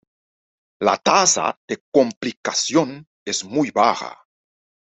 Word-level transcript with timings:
La 0.79 0.97
tasa 0.97 1.59
de 1.67 1.79
complicación 1.91 3.07
es 3.23 3.43
muy 3.45 3.69
baja. 3.69 4.25